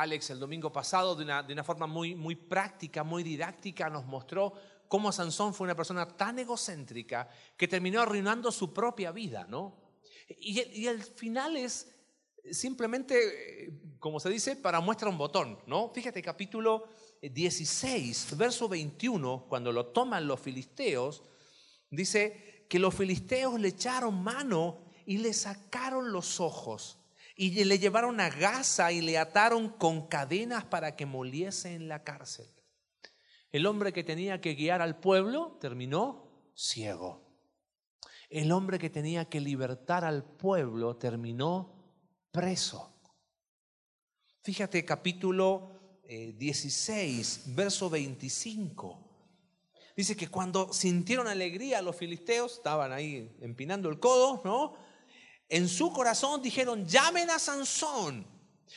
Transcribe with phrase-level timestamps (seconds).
[0.00, 4.06] Alex el domingo pasado de una, de una forma muy, muy práctica, muy didáctica, nos
[4.06, 4.52] mostró
[4.86, 9.76] cómo Sansón fue una persona tan egocéntrica que terminó arruinando su propia vida, ¿no?
[10.28, 11.88] Y, y el final es
[12.50, 15.90] simplemente, eh, como se dice, para muestra un botón, ¿no?
[15.94, 16.88] Fíjate, capítulo
[17.20, 21.22] 16, verso 21, cuando lo toman los filisteos,
[21.90, 26.98] dice que los filisteos le echaron mano y le sacaron los ojos
[27.40, 32.02] y le llevaron a Gaza y le ataron con cadenas para que moliese en la
[32.02, 32.52] cárcel.
[33.52, 37.24] El hombre que tenía que guiar al pueblo terminó ciego.
[38.28, 42.92] El hombre que tenía que libertar al pueblo terminó preso.
[44.42, 49.04] Fíjate capítulo 16, eh, verso 25.
[49.96, 54.87] Dice que cuando sintieron alegría los filisteos, estaban ahí empinando el codo, ¿no?
[55.48, 58.26] En su corazón dijeron, llamen a Sansón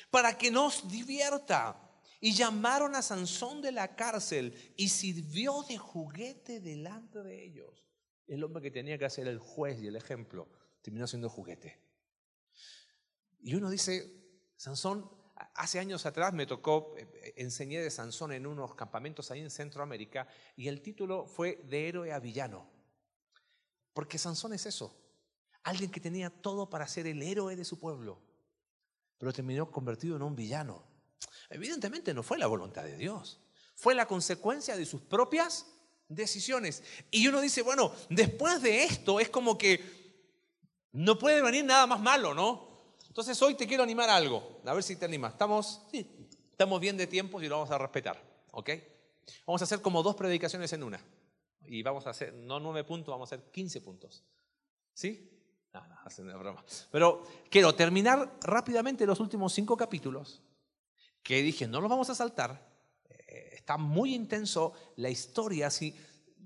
[0.10, 1.78] para que nos divierta.
[2.24, 7.84] Y llamaron a Sansón de la cárcel y sirvió de juguete delante de ellos.
[8.28, 10.48] El hombre que tenía que ser el juez y el ejemplo
[10.84, 11.82] terminó siendo juguete.
[13.40, 14.22] Y uno dice,
[14.56, 15.10] Sansón,
[15.56, 19.50] hace años atrás me tocó, eh, eh, enseñé de Sansón en unos campamentos ahí en
[19.50, 22.70] Centroamérica y el título fue de héroe a villano.
[23.94, 24.96] Porque Sansón es eso,
[25.64, 28.20] Alguien que tenía todo para ser el héroe de su pueblo,
[29.18, 30.84] pero terminó convertido en un villano.
[31.50, 33.40] Evidentemente no fue la voluntad de Dios,
[33.76, 35.68] fue la consecuencia de sus propias
[36.08, 36.84] decisiones.
[37.12, 40.02] Y uno dice, bueno, después de esto es como que
[40.94, 42.70] no puede venir nada más malo, ¿no?
[43.08, 45.34] Entonces hoy te quiero animar a algo, a ver si te animas.
[45.34, 48.70] Estamos, estamos bien de tiempo y lo vamos a respetar, ¿ok?
[49.46, 51.04] Vamos a hacer como dos predicaciones en una.
[51.66, 54.24] Y vamos a hacer, no nueve puntos, vamos a hacer quince puntos.
[54.94, 55.30] ¿Sí?
[55.74, 56.64] No, no, hacen una broma.
[56.92, 60.42] Pero quiero terminar rápidamente los últimos cinco capítulos,
[61.24, 62.70] que dije, no los vamos a saltar.
[63.10, 65.96] Eh, está muy intenso la historia, así.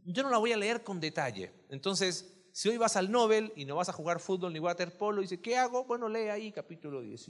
[0.06, 1.66] Yo no la voy a leer con detalle.
[1.70, 5.26] Entonces, si hoy vas al Nobel y no vas a jugar fútbol ni waterpolo, y
[5.26, 5.84] dices, ¿qué hago?
[5.84, 7.26] Bueno, lee ahí capítulo 10.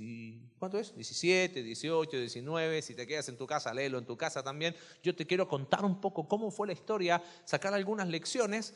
[0.60, 0.94] ¿Cuánto es?
[0.94, 2.82] 17, 18, 19.
[2.82, 4.76] Si te quedas en tu casa, léelo en tu casa también.
[5.02, 8.76] Yo te quiero contar un poco cómo fue la historia, sacar algunas lecciones.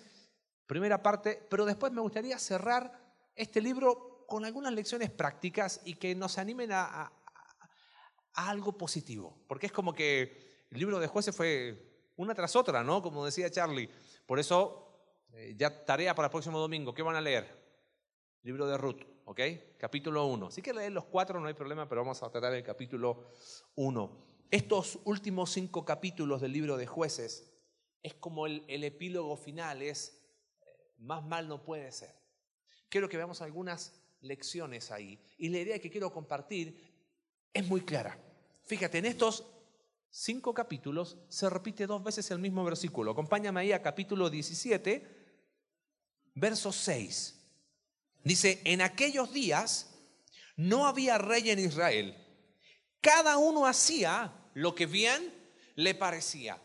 [0.66, 3.09] Primera parte, pero después me gustaría cerrar
[3.40, 7.12] este libro con algunas lecciones prácticas y que nos animen a,
[8.34, 9.46] algo positivo.
[9.48, 13.02] Porque es como que el libro de jueces fue una tras otra, ¿no?
[13.02, 13.90] Como decía Charlie.
[14.26, 16.94] Por eso, eh, ya tarea para el próximo domingo.
[16.94, 17.48] ¿Qué van a leer?
[18.44, 19.40] Libro de Ruth, ¿ok?
[19.78, 20.52] Capítulo 1.
[20.52, 23.32] Si quieren leer los cuatro, no hay problema, pero vamos a tratar el capítulo
[23.76, 24.28] 1.
[24.52, 27.54] Estos últimos cinco capítulos del libro de jueces
[28.04, 30.22] es como el, el epílogo final, es
[30.62, 32.19] eh, más mal no puede ser.
[32.90, 35.20] Quiero que veamos algunas lecciones ahí.
[35.38, 36.92] Y la idea que quiero compartir
[37.54, 38.20] es muy clara.
[38.66, 39.46] Fíjate, en estos
[40.10, 43.12] cinco capítulos se repite dos veces el mismo versículo.
[43.12, 45.08] Acompáñame ahí a capítulo 17,
[46.36, 47.36] verso 6.
[48.24, 49.96] Dice, en aquellos días
[50.56, 52.18] no había rey en Israel.
[53.02, 55.34] Cada uno hacía lo que bien
[55.76, 56.62] le parecía.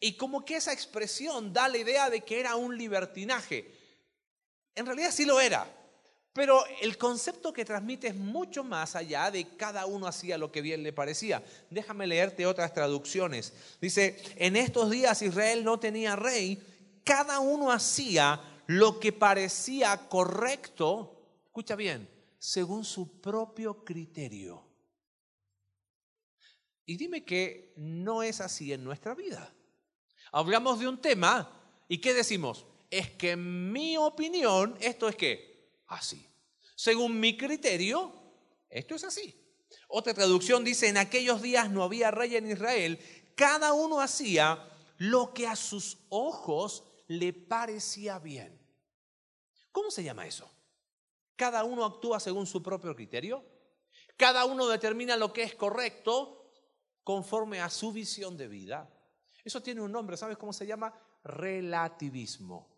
[0.00, 3.77] Y como que esa expresión da la idea de que era un libertinaje.
[4.78, 5.66] En realidad sí lo era,
[6.32, 10.60] pero el concepto que transmite es mucho más allá de cada uno hacía lo que
[10.60, 11.42] bien le parecía.
[11.68, 13.52] Déjame leerte otras traducciones.
[13.80, 16.62] Dice, en estos días Israel no tenía rey,
[17.02, 24.62] cada uno hacía lo que parecía correcto, escucha bien, según su propio criterio.
[26.86, 29.52] Y dime que no es así en nuestra vida.
[30.30, 31.50] Hablamos de un tema
[31.88, 32.64] y ¿qué decimos?
[32.90, 36.26] Es que en mi opinión esto es que así.
[36.74, 38.12] Según mi criterio,
[38.68, 39.34] esto es así.
[39.88, 42.98] Otra traducción dice, en aquellos días no había rey en Israel,
[43.34, 44.68] cada uno hacía
[44.98, 48.58] lo que a sus ojos le parecía bien.
[49.72, 50.50] ¿Cómo se llama eso?
[51.36, 53.44] Cada uno actúa según su propio criterio.
[54.16, 56.50] Cada uno determina lo que es correcto
[57.04, 58.90] conforme a su visión de vida.
[59.44, 60.92] Eso tiene un nombre, ¿sabes cómo se llama?
[61.22, 62.77] Relativismo.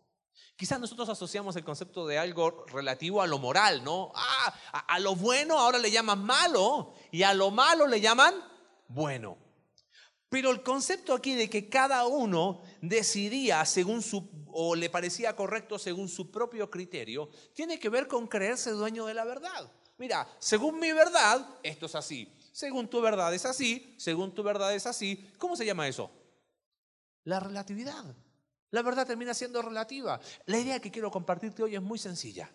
[0.55, 4.11] Quizás nosotros asociamos el concepto de algo relativo a lo moral, ¿no?
[4.13, 8.35] Ah, a, lo bueno ahora le llaman malo y a lo malo le llaman
[8.87, 9.37] bueno.
[10.29, 15.79] Pero el concepto aquí de que cada uno decidía según su, o le parecía correcto
[15.79, 19.71] según su propio criterio, tiene que ver con creerse dueño de la verdad.
[19.97, 22.31] Mira, según mi verdad, esto es así.
[22.51, 25.31] Según tu verdad es así, según tu verdad es así.
[25.37, 26.11] ¿Cómo se llama eso?
[27.23, 28.03] La relatividad.
[28.71, 30.19] La verdad termina siendo relativa.
[30.45, 32.49] La idea que quiero compartirte hoy es muy sencilla.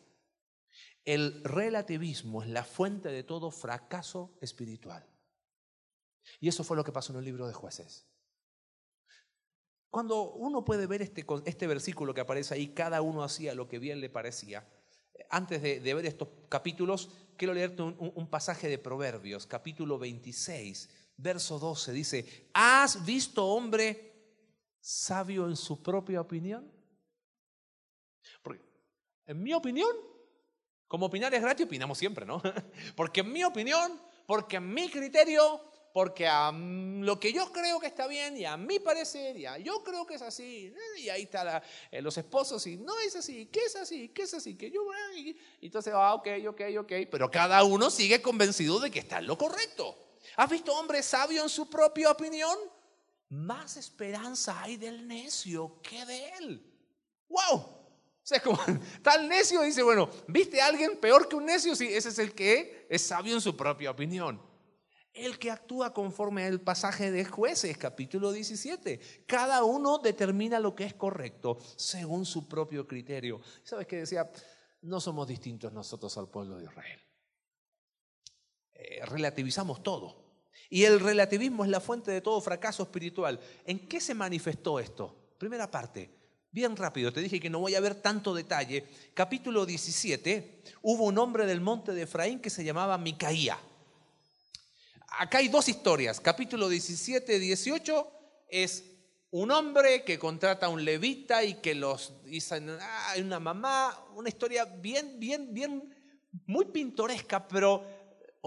[1.05, 5.07] El relativismo es la fuente de todo fracaso espiritual.
[6.41, 8.07] Y eso fue lo que pasó en el libro de jueces.
[9.91, 13.79] Cuando uno puede ver este, este versículo que aparece ahí, cada uno hacía lo que
[13.79, 14.67] bien le parecía.
[15.31, 21.59] Antes de, ver estos capítulos, quiero leerte un, un pasaje de Proverbios, capítulo 26, verso
[21.59, 21.93] 12.
[21.93, 24.16] Dice, ¿has visto hombre
[24.87, 26.71] sabio en su propia opinión?
[28.41, 28.63] Porque,
[29.27, 29.91] en mi opinión,
[30.87, 32.41] como opinar es gratis, opinamos siempre, ¿no?
[32.95, 35.61] Porque en mi opinión, porque en mi criterio,
[35.93, 39.59] porque a lo que yo creo que está bien y a mi parecer, y a
[39.59, 43.47] yo creo que es así, y ahí están eh, los esposos y no es así,
[43.47, 44.09] ¿qué es así?
[44.11, 44.57] ¿Qué es así?
[44.57, 44.83] Que yo,
[45.17, 49.27] y, entonces, ah, ok, ok, ok, pero cada uno sigue convencido de que está en
[49.27, 49.97] lo correcto.
[50.37, 52.57] ¿Has visto hombre sabio en su propia opinión?
[53.29, 56.77] Más esperanza hay del necio que de él.
[57.29, 57.57] ¡Wow!
[57.57, 58.59] O sea, como
[59.03, 61.75] tal necio dice, bueno, ¿viste a alguien peor que un necio?
[61.77, 64.41] Sí, ese es el que es sabio en su propia opinión.
[65.13, 69.25] El que actúa conforme al pasaje de jueces, capítulo 17.
[69.27, 73.41] Cada uno determina lo que es correcto según su propio criterio.
[73.63, 74.31] ¿Sabes qué decía?
[74.83, 77.01] No somos distintos nosotros al pueblo de Israel.
[78.75, 80.26] Eh, relativizamos todo.
[80.69, 83.39] Y el relativismo es la fuente de todo fracaso espiritual.
[83.65, 85.15] ¿En qué se manifestó esto?
[85.39, 86.11] Primera parte,
[86.51, 88.87] bien rápido, te dije que no voy a ver tanto detalle.
[89.15, 93.59] Capítulo 17, hubo un hombre del monte de Efraín que se llamaba Micaía.
[95.19, 96.21] Acá hay dos historias.
[96.21, 98.11] Capítulo 17, 18
[98.49, 98.85] es
[99.31, 102.63] un hombre que contrata a un levita y que los dice,
[103.09, 105.95] hay una mamá, una historia bien, bien, bien,
[106.47, 107.85] muy pintoresca, pero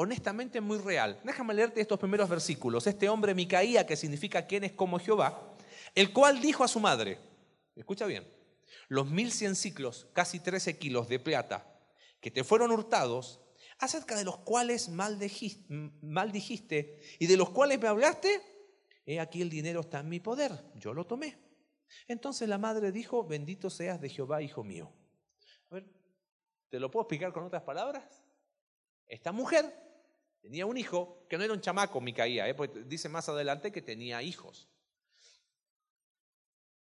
[0.01, 1.19] honestamente muy real.
[1.25, 2.87] Déjame leerte estos primeros versículos.
[2.87, 5.57] Este hombre Micaía, que significa quién es como Jehová,
[5.93, 7.19] el cual dijo a su madre,
[7.75, 8.25] escucha bien,
[8.87, 11.77] los mil cien ciclos, casi trece kilos de plata,
[12.21, 13.41] que te fueron hurtados,
[13.77, 18.41] acerca de los cuales mal dijiste y de los cuales me hablaste,
[19.05, 21.37] he aquí el dinero está en mi poder, yo lo tomé.
[22.07, 24.93] Entonces la madre dijo, bendito seas de Jehová, hijo mío.
[25.71, 25.89] A ver,
[26.69, 28.23] ¿te lo puedo explicar con otras palabras?
[29.05, 29.88] Esta mujer
[30.41, 32.53] Tenía un hijo que no era un chamaco, Micaía, ¿eh?
[32.53, 34.69] porque dice más adelante que tenía hijos.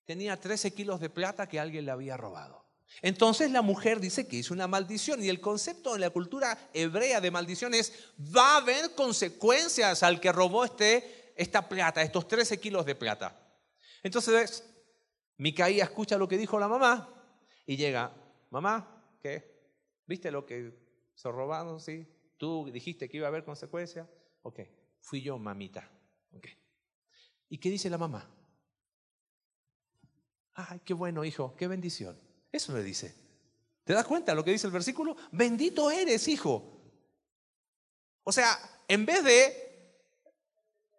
[0.06, 2.63] Tenía 13 kilos de plata que alguien le había robado.
[3.01, 7.22] Entonces la mujer dice que hizo una maldición y el concepto en la cultura hebrea
[7.22, 12.60] de maldición es va a haber consecuencias al que robó este, esta plata, estos 13
[12.60, 13.40] kilos de plata.
[14.04, 14.63] Entonces
[15.38, 17.10] Micaía escucha lo que dijo la mamá
[17.66, 18.13] y llega,
[18.50, 19.54] mamá, ¿qué?
[20.06, 20.74] ¿Viste lo que
[21.16, 21.80] se robaron?
[21.80, 22.07] Sí,
[22.44, 24.06] Tú dijiste que iba a haber consecuencias.
[24.42, 24.60] Ok,
[25.00, 25.90] fui yo, mamita.
[26.36, 26.45] Ok.
[27.48, 28.30] ¿Y qué dice la mamá?
[30.54, 32.19] Ay, qué bueno, hijo, qué bendición.
[32.51, 33.16] Eso le dice.
[33.86, 35.16] ¿Te das cuenta lo que dice el versículo?
[35.31, 36.81] Bendito eres, hijo.
[38.25, 38.60] O sea,
[38.90, 40.04] en vez de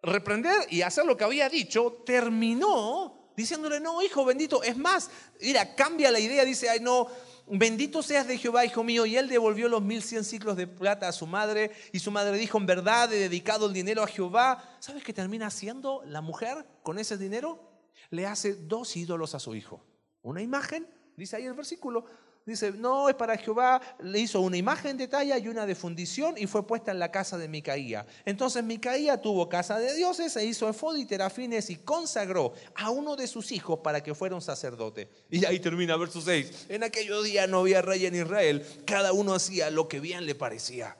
[0.01, 4.63] reprender y hacer lo que había dicho, terminó diciéndole, no, hijo bendito.
[4.63, 7.07] Es más, mira, cambia la idea, dice, ay, no,
[7.47, 9.05] bendito seas de Jehová, hijo mío.
[9.05, 11.71] Y él devolvió los mil cien ciclos de plata a su madre.
[11.91, 14.77] Y su madre dijo, en verdad he dedicado el dinero a Jehová.
[14.79, 17.71] ¿Sabes qué termina haciendo la mujer con ese dinero?
[18.09, 19.83] Le hace dos ídolos a su hijo.
[20.21, 22.05] Una imagen, dice ahí el versículo,
[22.45, 23.81] Dice, no, es para Jehová.
[23.99, 27.11] Le hizo una imagen de talla y una de fundición y fue puesta en la
[27.11, 28.05] casa de Micaía.
[28.23, 33.15] Entonces Micaía tuvo casa de dioses e hizo efod y terafines y consagró a uno
[33.15, 35.09] de sus hijos para que fuera un sacerdote.
[35.31, 36.67] Y ahí termina verso 6.
[36.69, 38.63] En aquellos días no había rey en Israel.
[38.85, 40.97] Cada uno hacía lo que bien le parecía.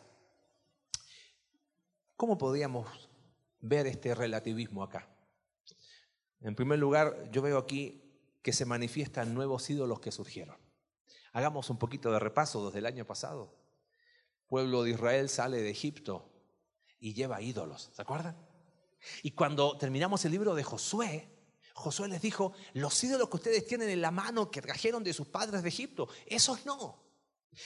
[2.17, 2.87] ¿Cómo podíamos
[3.59, 5.07] ver este relativismo acá?
[6.41, 8.01] En primer lugar, yo veo aquí
[8.41, 10.64] que se manifiestan nuevos ídolos que surgieron.
[11.35, 13.53] Hagamos un poquito de repaso desde el año pasado.
[14.47, 16.31] Pueblo de Israel sale de Egipto
[16.97, 18.37] y lleva ídolos, ¿se acuerdan?
[19.21, 21.27] Y cuando terminamos el libro de Josué,
[21.73, 25.27] Josué les dijo, los ídolos que ustedes tienen en la mano que trajeron de sus
[25.27, 27.03] padres de Egipto, esos no.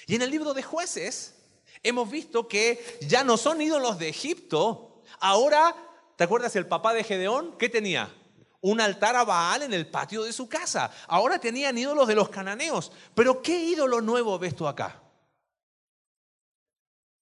[0.07, 1.35] Y en el libro de jueces
[1.83, 5.75] hemos visto que ya no son ídolos de Egipto, ahora,
[6.17, 7.55] ¿te acuerdas el papá de Gedeón?
[7.59, 8.11] ¿Qué tenía?
[8.61, 10.91] Un altar a Baal en el patio de su casa.
[11.07, 12.91] Ahora tenían ídolos de los cananeos.
[13.15, 15.01] Pero ¿qué ídolo nuevo ves tú acá?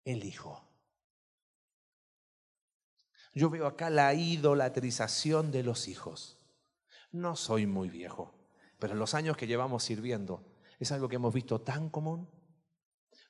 [0.03, 0.63] El Hijo.
[3.33, 6.37] Yo veo acá la idolatrización de los hijos.
[7.11, 8.33] No soy muy viejo,
[8.79, 10.43] pero en los años que llevamos sirviendo
[10.79, 12.27] es algo que hemos visto tan común.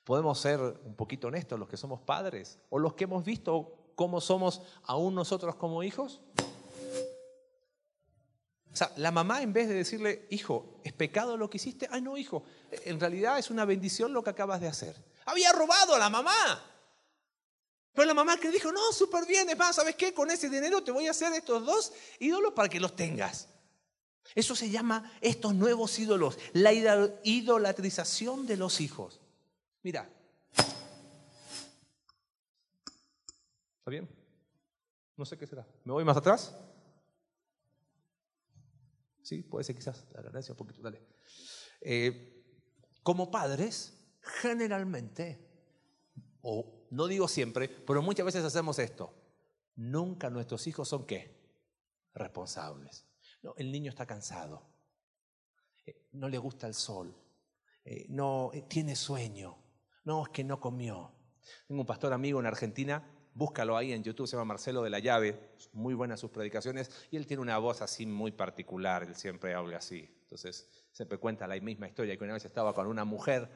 [0.05, 4.21] Podemos ser un poquito honestos los que somos padres o los que hemos visto cómo
[4.21, 6.21] somos aún nosotros como hijos.
[8.77, 11.87] O sea, la mamá en vez de decirle, hijo, ¿es pecado lo que hiciste?
[11.89, 14.95] Ay, no, hijo, en realidad es una bendición lo que acabas de hacer.
[15.25, 16.63] Había robado a la mamá.
[17.91, 20.13] Pero la mamá que dijo, no, súper bien, es más, ¿sabes qué?
[20.13, 23.49] Con ese dinero te voy a hacer estos dos ídolos para que los tengas.
[24.35, 29.19] Eso se llama estos nuevos ídolos, la idolatrización de los hijos.
[29.81, 30.07] Mira.
[33.79, 34.07] ¿Está bien?
[35.15, 35.65] No sé qué será.
[35.83, 36.53] ¿Me voy más atrás?
[39.27, 40.05] Sí, puede ser quizás.
[40.09, 41.05] Gracias, un poquito, dale.
[41.81, 42.45] Eh,
[43.03, 45.37] como padres, generalmente,
[46.39, 49.13] o no digo siempre, pero muchas veces hacemos esto.
[49.75, 51.45] Nunca nuestros hijos son qué?
[52.13, 53.05] Responsables.
[53.43, 54.73] No, el niño está cansado.
[55.85, 57.13] Eh, no le gusta el sol.
[57.83, 59.57] Eh, no tiene sueño.
[60.05, 61.11] No, es que no comió.
[61.67, 63.05] Tengo un pastor amigo en Argentina,
[63.37, 65.39] búscalo ahí en YouTube, se llama Marcelo de la Llave,
[65.71, 69.77] muy buenas sus predicaciones, y él tiene una voz así muy particular, él siempre habla
[69.77, 70.09] así.
[70.23, 73.49] Entonces, siempre cuenta la misma historia, que una vez estaba con una mujer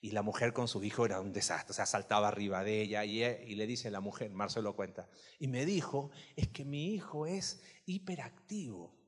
[0.00, 3.04] y la mujer con su hijo era un desastre, o sea, saltaba arriba de ella
[3.04, 7.26] y, y le dice la mujer, Marcelo cuenta, y me dijo, es que mi hijo
[7.26, 8.98] es hiperactivo.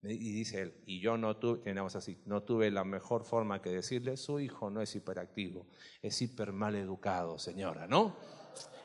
[0.00, 3.70] Y dice él, y yo no tuve, tenemos así, no tuve la mejor forma que
[3.70, 5.66] decirle, su hijo no es hiperactivo,
[6.00, 8.16] es hiper mal educado, señora, ¿no?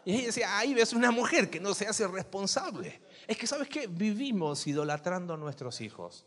[0.06, 3.01] Y ella decía, ahí ves una mujer que no se hace responsable.
[3.27, 3.88] Es que, ¿sabes qué?
[3.88, 6.25] Vivimos idolatrando a nuestros hijos.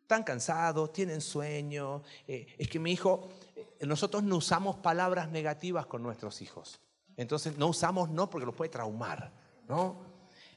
[0.00, 2.02] Están cansados, tienen sueño.
[2.26, 6.80] Eh, es que mi hijo, eh, nosotros no usamos palabras negativas con nuestros hijos.
[7.16, 9.32] Entonces no usamos no porque los puede traumar,
[9.68, 10.04] ¿no?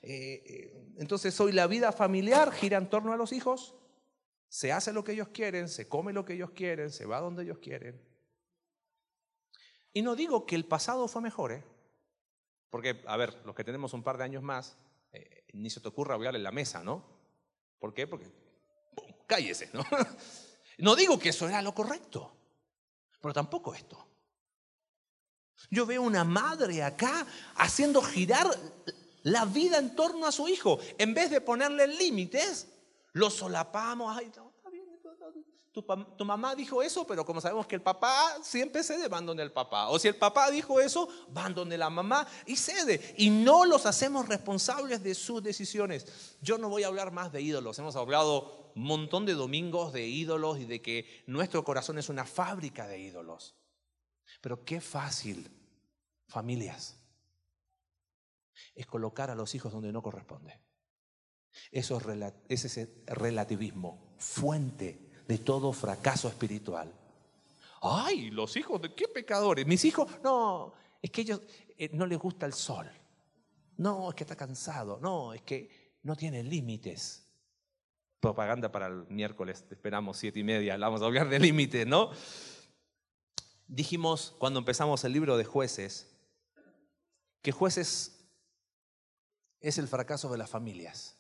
[0.02, 3.76] Eh, entonces hoy la vida familiar gira en torno a los hijos,
[4.48, 7.44] se hace lo que ellos quieren, se come lo que ellos quieren, se va donde
[7.44, 8.02] ellos quieren.
[9.94, 11.64] Y no digo que el pasado fue mejor, ¿eh?
[12.76, 14.76] Porque, a ver, los que tenemos un par de años más,
[15.54, 17.06] ni se te ocurra en la mesa, ¿no?
[17.80, 18.06] ¿Por qué?
[18.06, 18.30] Porque,
[19.26, 19.82] cállese, ¿no?
[20.80, 22.36] no digo que eso era lo correcto,
[23.22, 24.06] pero tampoco esto.
[25.70, 28.46] Yo veo una madre acá haciendo girar
[29.24, 30.78] la vida en torno a su hijo.
[30.98, 32.68] En vez de ponerle límites,
[33.14, 34.18] lo solapamos.
[34.18, 34.45] Ay, bien,
[35.84, 39.52] tu, mamá dijo eso, pero como sabemos que el papá siempre cede, van donde el
[39.52, 39.90] papá.
[39.90, 43.14] O si el papá dijo eso, van donde la mamá y cede.
[43.18, 46.38] Y no los hacemos responsables de sus decisiones.
[46.42, 47.78] Yo no voy a hablar más de ídolos.
[47.78, 52.26] Hemos hablado un montón de domingos de ídolos y de que nuestro corazón es una
[52.26, 53.56] fábrica de ídolos.
[54.42, 55.52] Pero qué fácil,
[56.28, 56.98] familias
[58.74, 60.60] es colocar a los hijos donde no corresponde.
[61.72, 62.02] Eso
[62.50, 66.92] es, ese relativismo, fuente de todo fracaso espiritual.
[67.82, 69.66] Ay, los hijos de qué pecadores.
[69.66, 71.42] Mis hijos, no, es que ellos
[71.78, 72.90] eh, no les gusta el sol.
[73.78, 75.00] No, es que está cansado.
[75.02, 77.28] No, es que no tiene límites.
[78.20, 82.12] Propaganda para el miércoles, esperamos siete y media, vamos a hablar de límites, ¿no?
[83.68, 86.16] Dijimos cuando empezamos el libro de jueces
[87.46, 88.26] que jueces
[89.60, 91.15] es el fracaso de las familias.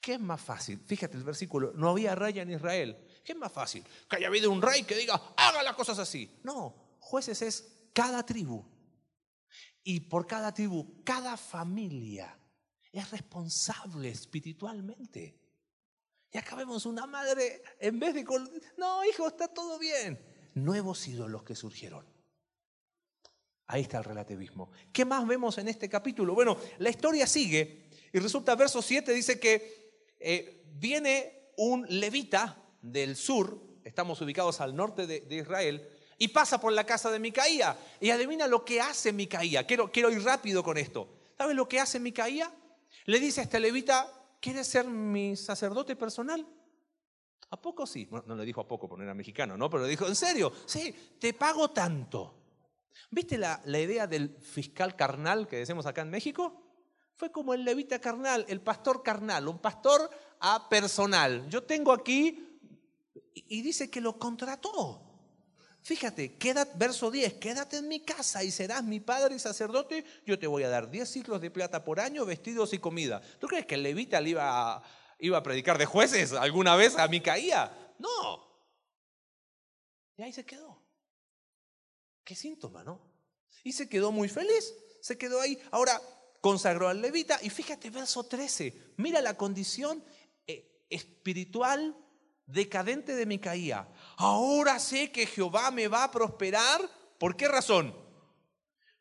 [0.00, 0.80] ¿Qué es más fácil?
[0.86, 2.96] Fíjate el versículo, no había rey en Israel.
[3.24, 3.84] ¿Qué es más fácil?
[4.08, 6.40] Que haya habido un rey que diga, haga las cosas así.
[6.42, 8.64] No, jueces es cada tribu.
[9.82, 12.38] Y por cada tribu, cada familia
[12.92, 15.40] es responsable espiritualmente.
[16.30, 18.24] Y acá vemos una madre, en vez de...
[18.76, 20.20] No, hijo, está todo bien.
[20.54, 22.04] Nuevos ídolos que surgieron.
[23.66, 24.70] Ahí está el relativismo.
[24.92, 26.34] ¿Qué más vemos en este capítulo?
[26.34, 27.83] Bueno, la historia sigue
[28.14, 29.90] y resulta, verso 7 dice que
[30.20, 35.84] eh, viene un levita del sur, estamos ubicados al norte de, Israel,
[36.16, 37.76] y pasa por la casa de Micaía.
[38.00, 39.66] Y adivina lo que hace Micaía.
[39.66, 41.08] Quiero, ir rápido con esto.
[41.36, 42.54] ¿Sabes lo que hace Micaía?
[43.06, 44.08] Le dice a este levita,
[44.40, 46.46] ¿quieres ser mi sacerdote personal?
[47.50, 48.08] ¿A poco sí?
[48.26, 49.68] no le dijo a poco porque no era mexicano, ¿no?
[49.68, 50.52] Pero le dijo, ¿en serio?
[50.66, 52.44] Sí, te pago tanto.
[53.10, 56.63] ¿Viste la, idea del fiscal carnal que decimos acá en México?
[57.16, 61.48] Fue como el levita carnal, el pastor carnal, un pastor a personal.
[61.48, 62.54] Yo tengo aquí,
[63.34, 65.00] y dice que lo contrató.
[65.82, 66.38] Fíjate,
[66.76, 70.62] verso 10, quédate en mi casa y serás mi padre y sacerdote, yo te voy
[70.62, 73.20] a dar 10 ciclos de plata por año, vestidos y comida.
[73.38, 74.82] ¿Tú crees que el levita le iba a,
[75.18, 77.94] iba a predicar de jueces alguna vez a Micaía?
[77.98, 78.54] No.
[80.16, 80.82] Y ahí se quedó.
[82.24, 82.98] Qué síntoma, ¿no?
[83.62, 85.62] Y se quedó muy feliz, se quedó ahí.
[85.70, 86.00] Ahora
[86.44, 90.04] consagró al levita y fíjate verso 13, mira la condición
[90.46, 91.96] eh, espiritual
[92.44, 93.88] decadente de Micaía.
[94.18, 96.82] Ahora sé que Jehová me va a prosperar.
[97.16, 97.96] ¿Por qué razón?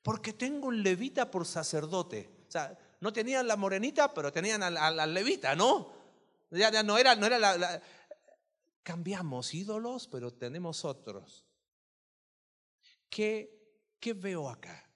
[0.02, 2.46] Porque tengo un levita por sacerdote.
[2.48, 5.92] O sea, no tenían la morenita, pero tenían al, levita, ¿no?
[6.50, 7.82] Ya, no era, no era la...
[8.84, 11.46] Cambiamos ídolos, pero tenemos otros.
[13.10, 13.52] ¿Qué,
[14.16, 14.90] veo acá?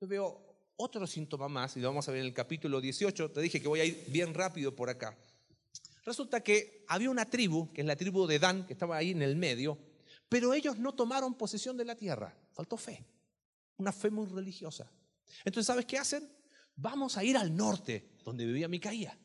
[0.00, 0.45] Yo veo
[0.76, 3.30] otro síntoma más, y lo vamos a ver en el capítulo 18.
[3.30, 5.16] Te dije que voy a ir bien rápido por acá.
[6.04, 9.22] Resulta que había una tribu, que es la tribu de Dan, que estaba ahí en
[9.22, 9.78] el medio,
[10.28, 12.36] pero ellos no tomaron posesión de la tierra.
[12.52, 13.04] Faltó fe,
[13.76, 14.90] una fe muy religiosa.
[15.44, 16.30] Entonces, ¿sabes qué hacen?
[16.76, 19.18] Vamos a ir al norte, donde vivía Micaía.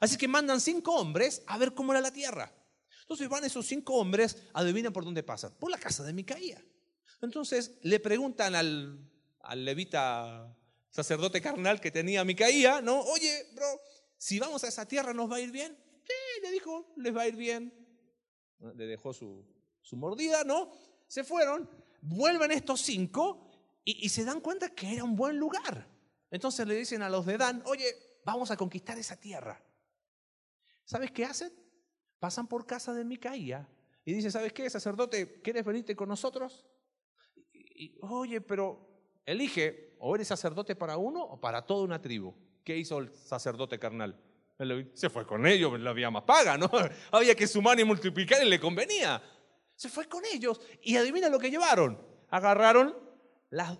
[0.00, 2.52] Así que mandan cinco hombres a ver cómo era la tierra.
[3.02, 6.62] Entonces van esos cinco hombres, adivinan por dónde pasan, por la casa de Micaía.
[7.22, 9.08] Entonces le preguntan al,
[9.40, 10.54] al levita
[10.96, 13.00] sacerdote carnal que tenía Micaía, ¿no?
[13.00, 13.66] Oye, bro,
[14.16, 15.76] si vamos a esa tierra nos va a ir bien.
[16.04, 17.70] Sí, le dijo, les va a ir bien.
[18.74, 19.44] Le dejó su,
[19.82, 20.72] su mordida, ¿no?
[21.06, 21.68] Se fueron,
[22.00, 23.50] vuelven estos cinco
[23.84, 25.86] y, se dan cuenta que era un buen lugar.
[26.30, 29.62] Entonces le dicen a los de Dan, oye, vamos a conquistar esa tierra.
[30.86, 31.52] ¿Sabes qué hacen?
[32.18, 33.68] Pasan por casa de Micaía
[34.02, 35.42] y dicen, ¿sabes qué, sacerdote?
[35.42, 36.66] ¿Quieres venirte con nosotros?
[38.00, 42.34] Oye, pero elige, o eres sacerdote para uno o para toda una tribu.
[42.64, 44.18] ¿Qué hizo el sacerdote carnal?
[44.94, 46.70] Se fue con ellos, no había más paga, ¿no?
[47.12, 49.22] Había que sumar y multiplicar y le convenía.
[49.74, 52.00] Se fue con ellos y adivina lo que llevaron.
[52.30, 52.96] Agarraron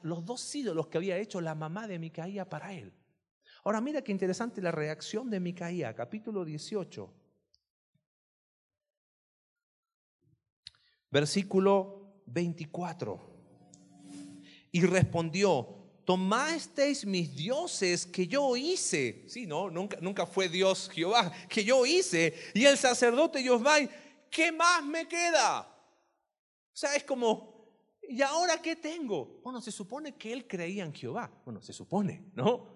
[0.02, 2.92] los dos ídolos que había hecho la mamá de Micaía para él.
[3.64, 7.12] Ahora mira qué interesante la reacción de Micaía, capítulo 18,
[11.10, 13.34] versículo 24.
[14.72, 15.75] Y respondió,
[16.06, 19.24] tomasteis mis dioses que yo hice.
[19.28, 22.34] Sí, no, nunca, nunca fue Dios Jehová, que yo hice.
[22.54, 23.76] Y el sacerdote Jehová,
[24.30, 25.60] ¿qué más me queda?
[25.60, 27.56] O sea, es como,
[28.08, 29.40] ¿Y ahora qué tengo?
[29.42, 31.30] Bueno, se supone que él creía en Jehová.
[31.44, 32.74] Bueno, se supone, ¿no?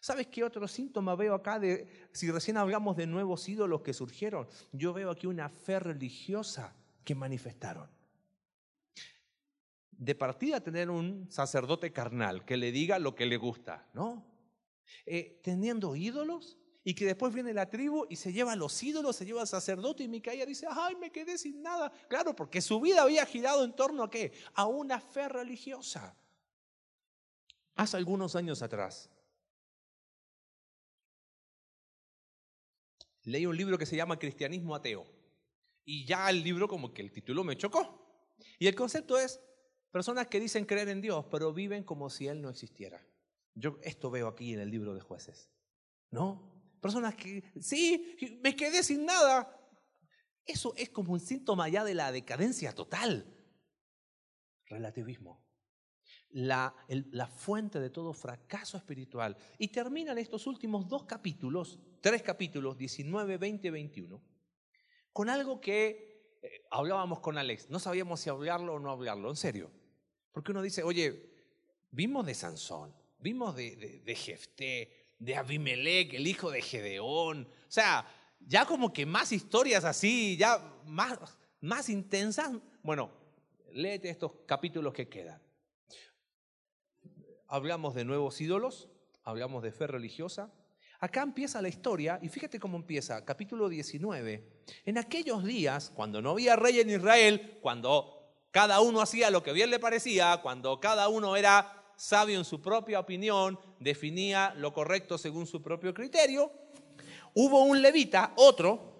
[0.00, 4.48] ¿Sabes qué otro síntoma veo acá de, si recién hablamos de nuevos ídolos que surgieron?
[4.72, 7.88] Yo veo aquí una fe religiosa que manifestaron.
[9.98, 14.26] De partida tener un sacerdote carnal que le diga lo que le gusta, ¿no?
[15.04, 19.16] Eh, teniendo ídolos, y que después viene la tribu y se lleva a los ídolos,
[19.16, 21.90] se lleva al sacerdote y Micaía dice, ay, me quedé sin nada.
[22.08, 24.32] Claro, porque su vida había girado en torno a qué?
[24.54, 26.16] A una fe religiosa.
[27.74, 29.10] Hace algunos años atrás,
[33.24, 35.04] leí un libro que se llama Cristianismo Ateo.
[35.84, 38.32] Y ya el libro como que el título me chocó.
[38.60, 39.40] Y el concepto es
[39.90, 43.04] personas que dicen creer en Dios, pero viven como si Él no existiera.
[43.54, 45.50] Yo esto veo aquí en el libro de jueces.
[46.10, 46.52] ¿No?
[46.80, 49.52] Personas que, sí, me quedé sin nada.
[50.44, 53.26] Eso es como un síntoma ya de la decadencia total.
[54.66, 55.44] Relativismo.
[56.30, 59.36] La, la, fuente de todo fracaso espiritual.
[59.58, 64.22] Y terminan estos últimos dos capítulos, tres capítulos, 19, 20, 21,
[65.12, 66.05] con algo que
[66.46, 67.70] eh, hablábamos con Alex.
[67.70, 69.70] No sabíamos si hablarlo o no hablarlo, en serio.
[70.32, 71.30] Porque uno dice, oye,
[71.90, 77.48] vimos de Sansón, vimos de, de, de Jefté, de Abimelech, el hijo de Gedeón.
[77.68, 78.06] O sea,
[78.40, 81.18] ya como que más historias así, ya más,
[81.60, 82.52] más intensas.
[82.82, 83.10] Bueno,
[83.72, 85.40] léete estos capítulos que quedan.
[87.48, 88.88] Hablamos de nuevos ídolos,
[89.22, 90.52] hablamos de fe religiosa.
[90.98, 94.62] Acá empieza la historia y fíjate cómo empieza, capítulo 19.
[94.86, 98.16] En aquellos días, cuando no había rey en Israel, cuando
[98.50, 102.62] cada uno hacía lo que bien le parecía, cuando cada uno era sabio en su
[102.62, 106.50] propia opinión, definía lo correcto según su propio criterio.
[107.34, 108.94] Hubo un levita, otro,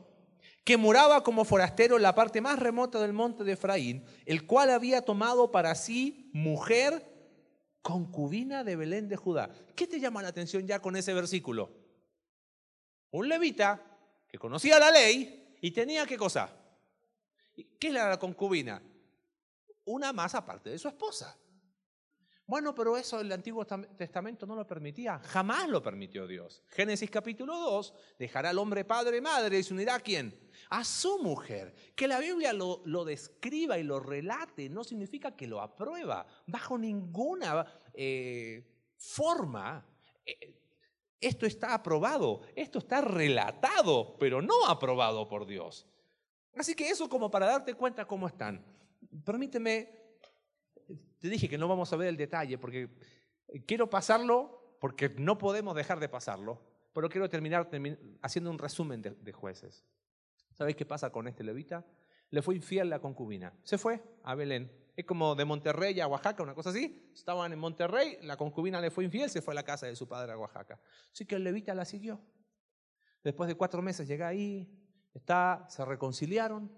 [0.64, 4.68] que moraba como forastero en la parte más remota del monte de Efraín, el cual
[4.68, 7.16] había tomado para sí mujer
[7.80, 9.48] concubina de Belén de Judá.
[9.74, 11.85] ¿Qué te llama la atención ya con ese versículo?
[13.10, 13.82] Un levita
[14.28, 16.50] que conocía la ley y tenía qué cosa?
[17.54, 18.82] ¿Qué es la concubina?
[19.86, 21.38] Una más aparte de su esposa.
[22.48, 26.62] Bueno, pero eso el Antiguo Testamento no lo permitía, jamás lo permitió Dios.
[26.68, 30.48] Génesis capítulo 2, dejará al hombre padre y madre y se unirá a quién?
[30.70, 31.74] A su mujer.
[31.96, 36.78] Que la Biblia lo, lo describa y lo relate no significa que lo aprueba, bajo
[36.78, 38.64] ninguna eh,
[38.96, 39.84] forma.
[40.24, 40.65] Eh,
[41.20, 45.86] esto está aprobado, esto está relatado, pero no aprobado por Dios.
[46.56, 48.64] Así que eso como para darte cuenta cómo están.
[49.24, 50.06] Permíteme
[51.18, 52.88] te dije que no vamos a ver el detalle porque
[53.66, 56.60] quiero pasarlo, porque no podemos dejar de pasarlo,
[56.92, 57.68] pero quiero terminar,
[58.22, 59.84] haciendo un resumen de, jueces.
[60.54, 61.84] ¿Sabéis qué pasa con este levita?
[62.30, 63.52] Le fue infiel la concubina.
[63.62, 64.70] Se fue a Belén.
[64.96, 67.10] Es como de Monterrey a Oaxaca, una cosa así.
[67.14, 70.08] Estaban en Monterrey, la concubina le fue infiel, se fue a la casa de su
[70.08, 70.80] padre a Oaxaca.
[71.12, 72.20] Así que el levita la siguió.
[73.22, 74.68] Después de cuatro meses llega ahí,
[75.12, 76.76] está, se reconciliaron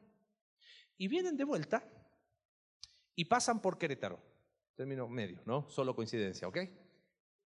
[0.97, 1.89] y vienen de vuelta
[3.15, 4.21] y pasan por Querétaro.
[4.75, 5.69] Término medio, ¿no?
[5.71, 6.59] Solo coincidencia, ¿ok?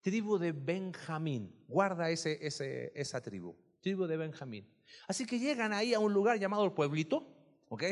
[0.02, 1.64] tribu de Benjamín.
[1.68, 4.68] Guarda ese, ese, esa tribu, tribu de Benjamín.
[5.08, 7.26] Así que llegan ahí a un lugar llamado el pueblito,
[7.68, 7.84] ¿ok?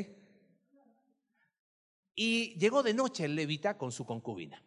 [2.23, 4.63] Y llegó de noche el levita con su concubina.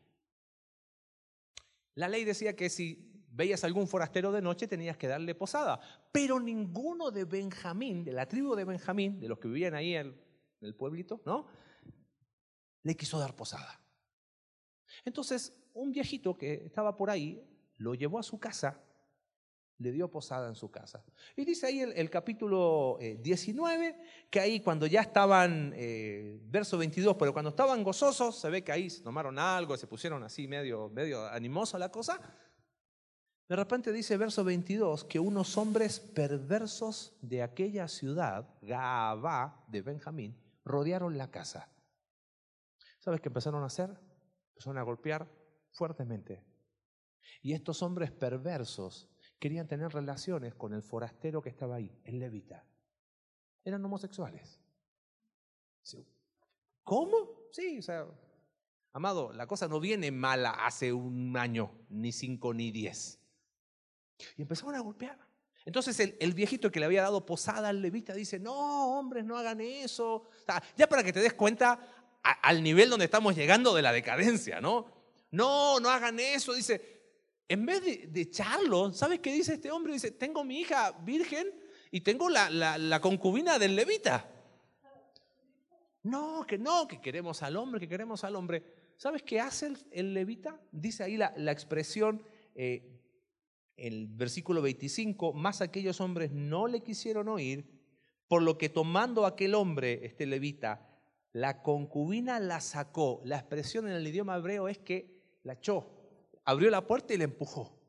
[1.93, 5.79] La ley decía que si veías algún forastero de noche tenías que darle posada,
[6.11, 10.19] pero ninguno de Benjamín, de la tribu de Benjamín, de los que vivían ahí en
[10.61, 11.45] el pueblito, ¿no?
[12.81, 13.79] Le quiso dar posada.
[15.05, 17.39] Entonces, un viejito que estaba por ahí
[17.77, 18.83] lo llevó a su casa,
[19.79, 21.03] le dio posada en su casa.
[21.36, 23.95] Y dice ahí el, capítulo 19, eh,
[24.29, 28.71] que ahí cuando ya estaban, eh, verso 22, pero cuando estaban gozosos, se ve que
[28.71, 32.19] ahí se tomaron algo, se pusieron así medio, medio animosa la cosa.
[33.49, 40.41] De repente dice verso 22 que unos hombres perversos de aquella ciudad, Gaabá de Benjamín,
[40.63, 41.69] rodearon la casa.
[42.99, 43.89] ¿Sabes qué empezaron a hacer?
[44.51, 45.29] Empezaron a golpear
[45.71, 46.41] fuertemente.
[47.41, 49.12] Y estos hombres perversos
[49.43, 52.65] querían tener relaciones con el forastero que estaba ahí, el levita.
[53.65, 54.62] Eran homosexuales.
[56.82, 57.49] ¿Cómo?
[57.51, 58.08] Sí, o sea,
[58.93, 63.19] amado, la cosa no viene mala hace un año, ni cinco, ni diez.
[64.38, 65.19] Y empezaron a golpear.
[65.65, 69.60] Entonces el, viejito que le había dado posada al levita dice, no, hombres, no hagan
[69.60, 70.23] eso.
[70.77, 71.82] ya para que te des cuenta
[72.23, 74.86] al nivel donde estamos llegando de la decadencia, ¿no?
[75.32, 76.53] No, no hagan eso.
[76.53, 76.92] Dice,
[77.47, 79.93] en vez de, echarlo, ¿sabes qué dice este hombre?
[79.93, 81.47] Dice, tengo mi hija virgen
[81.91, 84.29] y tengo la, la, concubina del levita.
[86.03, 88.63] No, que no, que queremos al hombre, que queremos al hombre.
[88.97, 90.60] ¿Sabes qué hace el, levita?
[90.71, 92.23] Dice ahí la, la expresión,
[92.56, 92.99] eh,
[93.75, 97.65] el versículo 25, más aquellos hombres no le quisieron oír,
[98.27, 100.89] por lo que tomando aquel hombre, este levita,
[101.34, 103.21] la concubina la sacó.
[103.25, 106.02] La expresión en el idioma hebreo es que la echó,
[106.45, 107.79] abrió la puerta y la empujó.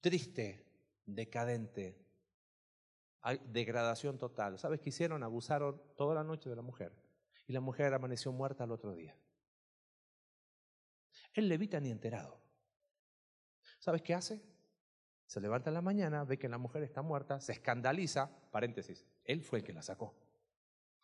[0.00, 0.64] Triste,
[1.04, 1.98] decadente,
[3.46, 4.58] degradación total.
[4.58, 5.22] ¿Sabes qué hicieron?
[5.22, 6.92] Abusaron toda la noche de la mujer.
[7.46, 9.16] Y la mujer amaneció muerta al otro día.
[11.32, 12.40] El levita ni enterado.
[13.78, 14.42] ¿Sabes qué hace?
[15.26, 19.42] Se levanta en la mañana, ve que la mujer está muerta, se escandaliza, paréntesis, él
[19.42, 20.14] fue el que la sacó.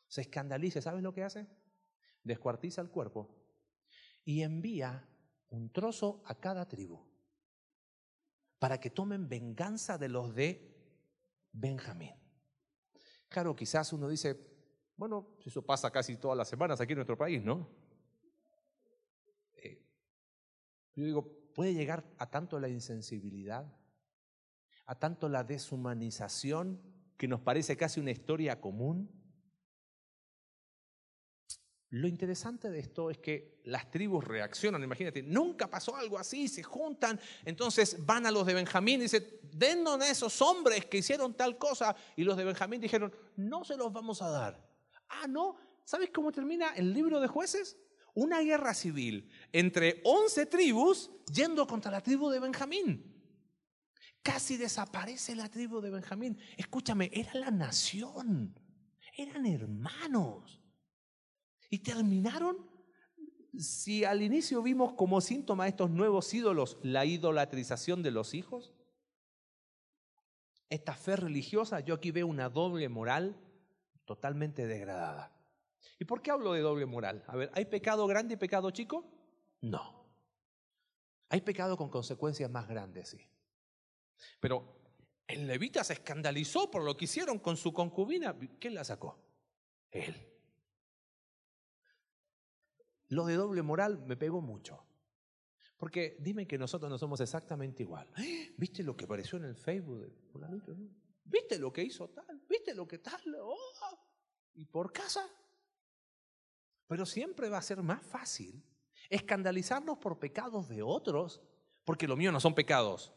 [0.07, 1.47] Se escandaliza, ¿sabes lo que hace?
[2.23, 3.42] Descuartiza el cuerpo
[4.25, 5.09] y envía
[5.49, 7.01] un trozo a cada tribu
[8.59, 10.73] para que tomen venganza de los de
[11.53, 12.15] Benjamín.
[13.29, 14.39] Claro, quizás uno dice,
[14.97, 17.69] bueno, eso pasa casi todas las semanas aquí en nuestro país, ¿no?
[19.55, 19.85] Eh,
[20.95, 23.67] yo digo, ¿puede llegar a tanto la insensibilidad?
[24.87, 26.81] ¿A tanto la deshumanización
[27.17, 29.22] que nos parece casi una historia común?
[31.93, 36.63] Lo interesante de esto es que las tribus reaccionan, imagínate, nunca pasó algo así, se
[36.63, 41.35] juntan, entonces van a los de Benjamín y dicen, dennos a esos hombres que hicieron
[41.35, 44.67] tal cosa, y los de Benjamín dijeron, no se los vamos a dar.
[45.07, 47.77] Ah, no, ¿sabes cómo termina el libro de jueces?
[48.15, 53.05] Una guerra civil entre 11 tribus yendo contra la tribu de Benjamín.
[54.23, 56.39] Casi desaparece la tribu de Benjamín.
[56.57, 58.59] Escúchame, era la nación,
[59.15, 60.62] eran hermanos.
[61.73, 62.59] Y terminaron,
[63.57, 68.75] si al inicio vimos como síntoma de estos nuevos ídolos la idolatrización de los hijos,
[70.69, 73.41] esta fe religiosa, yo aquí veo una doble moral
[74.05, 75.35] totalmente degradada.
[75.99, 77.25] ¿Y por qué hablo de doble moral?
[77.27, 79.07] A ver, ¿hay pecado grande y pecado chico?
[79.63, 80.15] No.
[81.31, 83.27] Hay pecado con consecuencias más grandes, sí.
[84.41, 84.77] Pero
[85.27, 88.37] el levita se escandalizó por lo que hicieron con su concubina.
[88.61, 89.19] ¿Quién la sacó?
[89.91, 90.32] Él.
[93.13, 94.87] Lo de doble moral me pegó mucho.
[95.77, 98.09] Porque dime que nosotros no somos exactamente igual.
[98.17, 98.55] ¡Eh!
[98.57, 100.11] ¿Viste lo que apareció en el Facebook?
[101.23, 102.43] ¿Viste lo que hizo tal?
[102.49, 103.21] ¿Viste lo que tal?
[103.39, 104.09] Oh,
[104.55, 105.29] ¿Y por casa?
[106.87, 108.65] Pero siempre va a ser más fácil
[109.11, 111.43] escandalizarnos por pecados de otros,
[111.85, 113.13] porque lo mío no son pecados,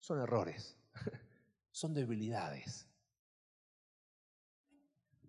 [0.00, 0.76] son errores,
[1.70, 2.86] son debilidades.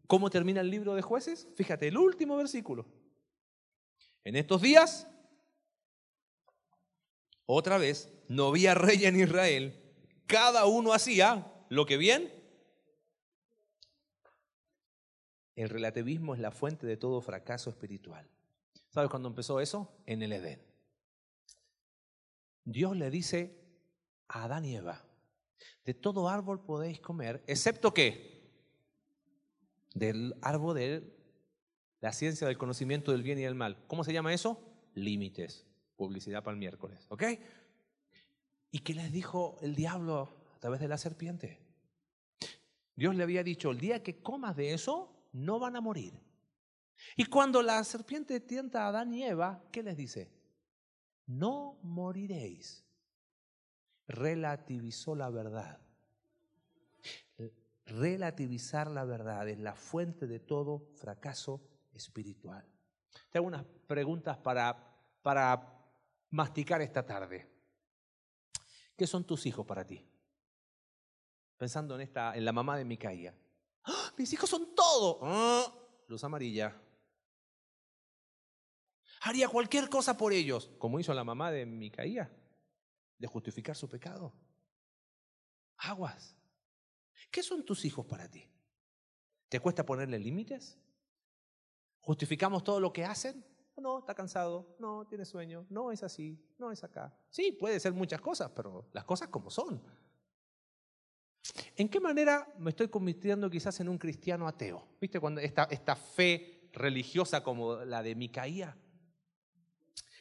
[0.06, 1.48] ¿Cómo termina el libro de jueces?
[1.56, 3.00] Fíjate, el último versículo.
[4.30, 5.08] En estos días,
[7.48, 9.74] otra vez, no había rey en Israel.
[10.28, 12.32] Cada uno hacía lo que bien.
[15.56, 18.30] El relativismo es la fuente de todo fracaso espiritual.
[18.90, 19.92] ¿Sabes cuándo empezó eso?
[20.06, 20.62] En el Edén.
[22.66, 23.60] Dios le dice
[24.28, 25.08] a Adán y Eva,
[25.86, 28.48] de todo árbol podéis comer, excepto qué?
[29.96, 31.19] Del árbol del
[32.02, 33.78] la ciencia del conocimiento del bien y del mal.
[33.88, 34.62] ¿Cómo se llama eso?
[34.94, 35.66] Límites.
[35.96, 37.24] Publicidad para el miércoles, ¿ok?
[38.72, 41.60] ¿Y qué les dijo el diablo a través de la serpiente?
[42.96, 46.14] Dios le había dicho, el día que comas de eso, no van a morir.
[47.16, 50.32] Y cuando la serpiente tienta a Adán y Eva, ¿qué les dice?
[51.26, 52.86] No moriréis.
[54.08, 55.80] Relativizó la verdad.
[57.86, 61.62] Relativizar la verdad es la fuente de todo fracaso
[62.08, 62.66] espiritual.
[63.30, 64.78] Te hago unas preguntas para,
[65.22, 65.80] para
[66.30, 67.50] masticar esta tarde.
[68.96, 70.06] ¿Qué son tus hijos para ti?
[71.58, 73.38] Pensando en esta, en la mamá de Micaía.
[73.84, 74.14] ¡Ah!
[74.18, 75.20] Mis hijos son todo.
[75.22, 75.74] ¡Ah!
[76.08, 76.76] Luz amarilla.
[79.22, 82.32] Haría cualquier cosa por ellos, como hizo la mamá de Micaía,
[83.18, 84.34] de justificar su pecado.
[85.78, 86.36] Aguas.
[87.30, 88.50] ¿Qué son tus hijos para ti?
[89.50, 90.78] ¿Te cuesta ponerle límites?
[92.02, 93.46] ¿Justificamos todo lo que hacen?
[93.78, 97.18] No, está cansado, no, tiene sueño, no es así, no es acá.
[97.30, 99.82] Sí, puede ser muchas cosas, pero las cosas como son.
[101.76, 104.86] ¿En qué manera me estoy convirtiendo quizás en un cristiano ateo?
[105.00, 108.78] ¿Viste cuando esta, esta fe religiosa como la de Micaía?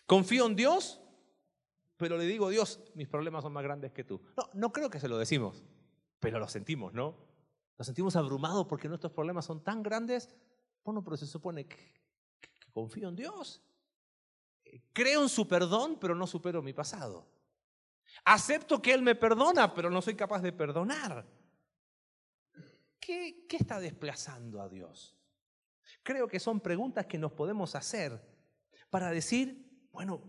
[0.06, 1.00] Confío en Dios,
[1.96, 4.22] pero le digo, Dios, mis problemas son más grandes que tú.
[4.36, 5.64] No, no creo que se lo decimos,
[6.20, 7.16] pero lo sentimos, ¿no?
[7.76, 10.34] Nos sentimos abrumados porque nuestros problemas son tan grandes.
[10.88, 12.00] Bueno, pero se supone que
[12.72, 13.62] confío en Dios.
[14.94, 17.28] Creo en su perdón, pero no supero mi pasado.
[18.24, 21.28] Acepto que Él me perdona, pero no soy capaz de perdonar.
[22.98, 25.14] ¿Qué, ¿Qué, está desplazando a Dios?
[26.02, 28.26] Creo que son preguntas que nos podemos hacer
[28.88, 30.22] para decir, bueno,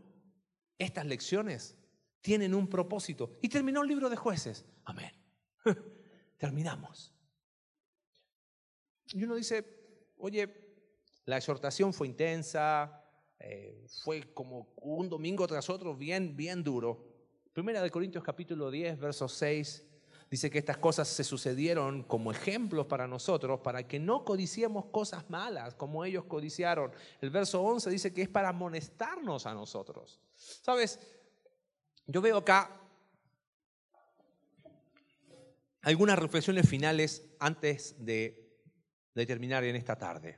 [0.78, 1.78] estas lecciones
[2.20, 3.40] tienen un propósito.
[3.42, 4.66] Y terminó el libro de jueces.
[4.84, 5.14] Amén.
[6.38, 7.16] Terminamos.
[9.14, 9.79] Y uno dice,
[10.20, 10.54] oye,
[11.26, 13.04] la exhortación fue intensa,
[13.40, 17.06] eh, fue como un domingo tras otro bien, bien duro.
[17.54, 19.86] Primera de Corintios capítulo 10, verso 6,
[20.30, 25.30] dice que estas cosas se sucedieron como ejemplos para nosotros, para que no codiciemos cosas
[25.30, 26.92] malas como ellos codiciaron.
[27.22, 30.20] El verso 11 dice que es para amonestarnos a nosotros.
[30.36, 31.00] Sabes,
[32.06, 32.76] yo veo acá
[35.82, 38.49] algunas reflexiones finales antes de,
[39.14, 40.38] de terminar en esta tarde.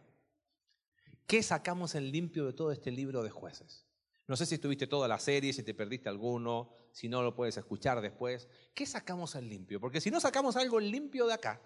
[1.28, 3.86] ¿Qué sacamos en limpio de todo este libro de jueces?
[4.28, 7.58] No sé si estuviste toda la serie, si te perdiste alguno, si no lo puedes
[7.58, 8.48] escuchar después.
[8.74, 9.80] ¿Qué sacamos en limpio?
[9.80, 11.62] Porque si no sacamos algo en limpio de acá,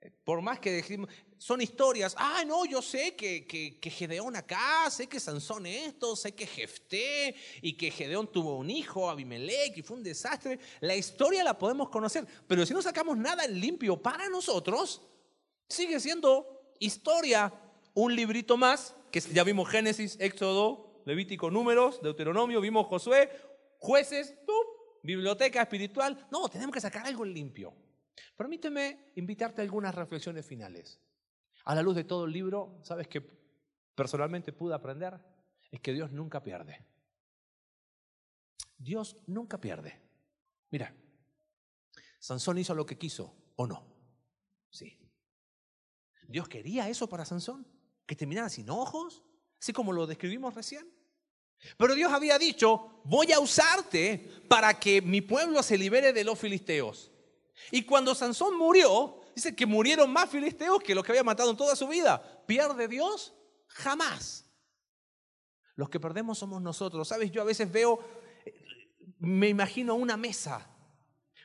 [0.00, 4.36] eh, por más que decimos, son historias, ah, no, yo sé que, que, que, Gedeón
[4.36, 9.76] acá, sé que Sansón esto, sé que Jefté y que Gedeón tuvo un hijo, Abimelech,
[9.76, 10.58] y fue un desastre.
[10.80, 15.02] La historia la podemos conocer, pero si no sacamos nada en limpio para nosotros,
[15.68, 17.52] sigue siendo historia
[17.94, 23.30] un librito más, que ya vimos Génesis, Éxodo, Levítico, Números, Deuteronomio, vimos Josué,
[23.78, 24.36] jueces,
[25.02, 26.26] biblioteca espiritual.
[26.30, 27.74] No, tenemos que sacar algo limpio.
[28.36, 31.00] Permíteme invitarte a algunas reflexiones finales.
[31.64, 33.22] A la luz de todo el libro, ¿sabes qué
[33.94, 35.18] personalmente pude aprender?
[35.70, 36.84] Es que Dios nunca pierde.
[38.76, 40.00] Dios nunca pierde.
[40.70, 40.94] Mira,
[42.18, 43.86] Sansón hizo lo que quiso, ¿o no?
[44.70, 45.05] Sí.
[46.28, 47.66] ¿Dios quería eso para Sansón?
[48.06, 49.22] que terminara sin ojos,
[49.60, 50.88] así como lo describimos recién.
[51.76, 56.38] Pero Dios había dicho, voy a usarte para que mi pueblo se libere de los
[56.38, 57.10] filisteos.
[57.72, 61.56] Y cuando Sansón murió, dice que murieron más filisteos que los que había matado en
[61.56, 62.44] toda su vida.
[62.46, 63.34] ¿Pierde Dios?
[63.66, 64.44] Jamás.
[65.74, 67.08] Los que perdemos somos nosotros.
[67.08, 67.98] Sabes, yo a veces veo,
[69.18, 70.70] me imagino una mesa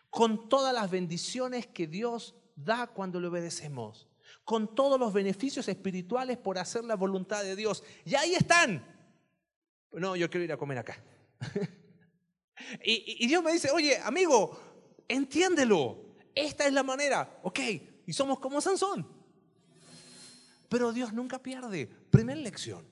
[0.09, 4.10] con todas las bendiciones que Dios da cuando le obedecemos
[4.43, 7.83] con todos los beneficios espirituales por hacer la voluntad de Dios.
[8.05, 8.85] Y ahí están.
[9.91, 11.01] No, yo quiero ir a comer acá.
[12.83, 14.59] y, Dios me dice, oye, amigo,
[15.07, 16.11] entiéndelo.
[16.33, 17.39] Esta es la manera.
[17.43, 17.59] Ok,
[18.05, 19.07] y somos como Sansón.
[20.69, 21.87] Pero Dios nunca pierde.
[21.87, 22.87] Primera lección.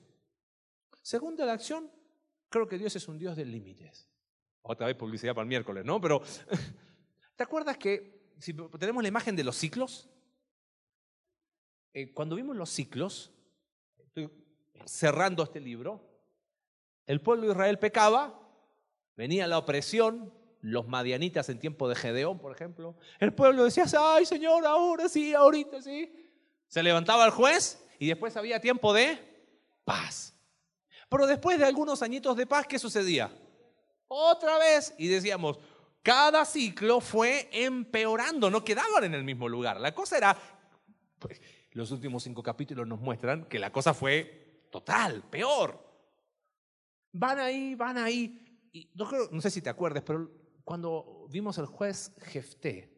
[1.01, 1.89] Segunda lección,
[2.49, 4.07] creo que Dios es un Dios de límites.
[4.61, 5.99] Otra vez publicidad para el miércoles, ¿no?
[6.01, 6.21] Pero,
[7.35, 10.09] ¿te acuerdas que si tenemos la imagen de los ciclos?
[11.93, 13.31] Eh, cuando vimos los ciclos,
[13.97, 14.29] estoy
[14.85, 16.07] cerrando este libro,
[17.05, 18.39] el pueblo de Israel pecaba,
[19.15, 22.95] venía la opresión, los madianitas en tiempo de Gedeón, por ejemplo.
[23.19, 26.13] El pueblo decía, ay Señor, ahora sí, ahorita sí.
[26.67, 29.17] Se levantaba el juez y después había tiempo de
[29.83, 30.35] paz.
[31.09, 33.31] Pero después de algunos añitos de paz, ¿qué sucedía?
[34.07, 34.93] Otra vez.
[34.99, 35.57] Y decíamos,
[36.03, 39.79] cada ciclo fue empeorando, no quedaban en el mismo lugar.
[39.79, 40.37] La cosa era,
[41.17, 45.79] pues, los últimos cinco capítulos nos muestran que la cosa fue total, peor.
[47.11, 48.69] Van ahí, van ahí.
[48.71, 50.29] Y no, sé si te acuerdas, pero
[50.63, 52.95] cuando vimos el juez Jefté,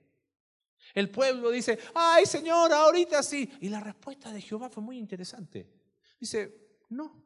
[0.94, 3.50] el pueblo dice, ay Señor, ahorita sí.
[3.62, 5.70] Y la respuesta de Jehová fue muy interesante.
[6.20, 7.24] Dice, no.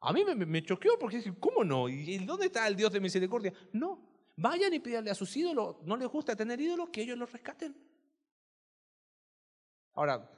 [0.00, 1.88] A mí me, me choqueó porque dije, ¿cómo no?
[1.88, 3.52] ¿Y dónde está el Dios de misericordia?
[3.72, 4.14] No.
[4.36, 7.76] Vayan y pídanle a sus ídolos, no les gusta tener ídolos, que ellos los rescaten.
[9.94, 10.28] Ahora,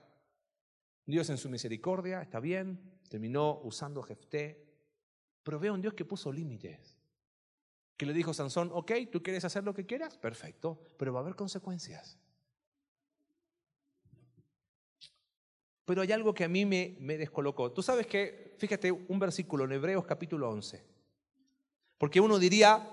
[1.07, 4.67] Dios en su misericordia, está bien, terminó usando Jefté,
[5.43, 6.97] pero veo un Dios que puso límites.
[7.97, 11.21] Que le dijo a Sansón, ok, tú quieres hacer lo que quieras, perfecto, pero va
[11.21, 12.19] a haber consecuencias.
[15.85, 17.71] Pero hay algo que a mí me, me descolocó.
[17.71, 20.85] Tú sabes que, fíjate, un versículo en Hebreos capítulo 11.
[21.97, 22.91] Porque uno diría,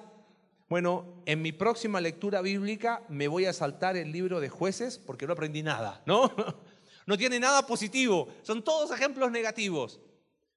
[0.69, 5.25] bueno, en mi próxima lectura bíblica me voy a saltar el libro de jueces porque
[5.25, 6.31] no aprendí nada, ¿no?
[7.05, 9.99] No tiene nada positivo, son todos ejemplos negativos.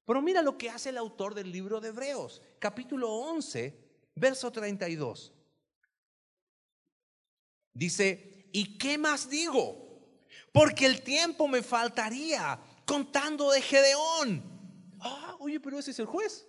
[0.07, 3.77] Pero mira lo que hace el autor del libro de Hebreos, capítulo 11,
[4.15, 5.33] verso 32.
[7.75, 9.85] Dice, ¿y qué más digo?
[10.53, 14.43] Porque el tiempo me faltaría contando de Gedeón.
[15.01, 16.47] Ah, oye, pero ese es el juez.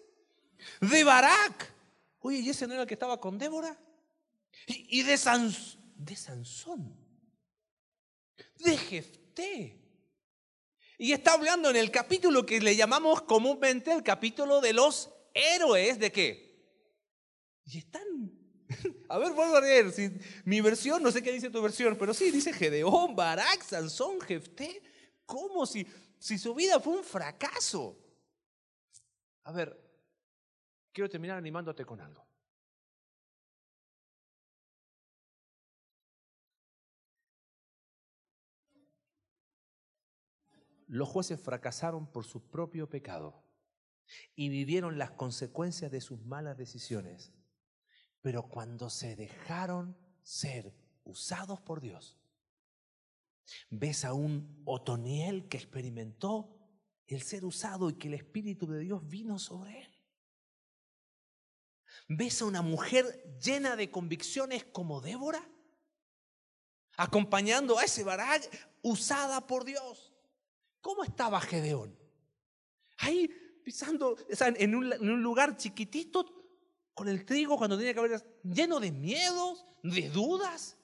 [0.80, 1.74] De Barak.
[2.20, 3.78] Oye, ¿y ese no era el que estaba con Débora?
[4.68, 5.18] Y, de,
[5.98, 6.96] de Sansón.
[8.60, 9.87] De Jefté.
[10.98, 16.00] Y está hablando en el capítulo que le llamamos comúnmente el capítulo de los héroes
[16.00, 16.48] de qué.
[17.66, 18.04] Y están...
[19.10, 19.94] A ver, vuelvo a leer.
[20.44, 24.82] Mi versión, no sé qué dice tu versión, pero sí, dice Gedeón, Barak, Sansón, Jefté.
[25.26, 25.88] Como si,
[26.20, 27.98] si su vida fue un fracaso.
[29.44, 29.80] A ver,
[30.92, 32.27] quiero terminar animándote con algo.
[40.88, 43.44] Los jueces fracasaron por su propio pecado
[44.36, 47.34] y vivieron las consecuencias de sus malas decisiones.
[48.22, 50.74] Pero cuando se dejaron ser
[51.04, 52.18] usados por Dios,
[53.70, 56.58] ves a un Otoniel que experimentó
[57.06, 59.98] el ser usado y que el Espíritu de Dios vino sobre él.
[62.10, 65.46] ¿Ves a una mujer llena de convicciones como Débora?
[66.98, 68.50] Acompañando a ese Barak
[68.82, 70.17] usada por Dios.
[70.88, 71.94] ¿Cómo estaba Gedeón?
[73.00, 73.28] Ahí
[73.62, 76.26] pisando, en, un, lugar chiquitito,
[76.94, 80.78] con el trigo cuando tenía que haber lleno de miedos, de dudas.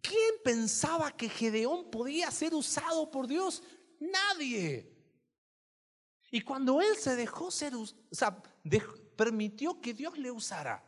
[0.00, 3.62] ¿Quién pensaba que Gedeón podía ser usado por Dios?
[4.00, 4.90] Nadie.
[6.30, 8.42] Y cuando él se dejó ser, o sea,
[9.14, 10.82] permitió que Dios le usara,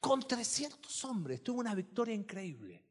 [0.00, 2.82] con 300 hombres, tuvo una victoria increíble.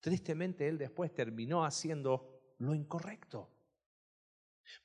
[0.00, 2.31] Tristemente él después terminó haciendo
[2.66, 3.50] lo incorrecto.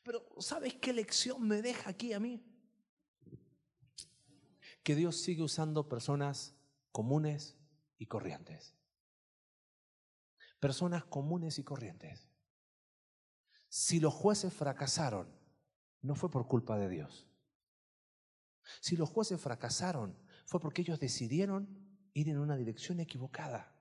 [0.04, 2.44] Pero ¿sabes qué lección me deja aquí a mí?
[4.84, 6.56] Que Dios sigue usando personas
[6.92, 7.56] comunes
[7.98, 8.76] y corrientes.
[10.60, 12.28] Personas comunes y corrientes.
[13.70, 15.30] Si los jueces fracasaron,
[16.02, 17.28] no fue por culpa de Dios.
[18.82, 21.68] Si los jueces fracasaron, fue porque ellos decidieron
[22.14, 23.76] ir en una dirección equivocada.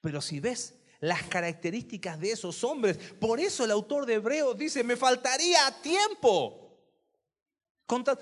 [0.00, 2.96] Pero si ves las características de esos hombres.
[3.14, 6.56] Por eso el autor de Hebreos dice, me faltaría tiempo.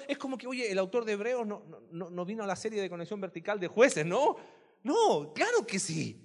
[0.08, 2.80] Es como que, oye, el autor de Hebreos no, no, no vino a la serie
[2.80, 4.36] de conexión vertical de jueces, ¿no?
[4.82, 6.24] No, claro que sí.